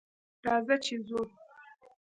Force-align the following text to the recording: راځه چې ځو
راځه 0.45 0.75
چې 0.85 0.93
ځو 1.07 1.19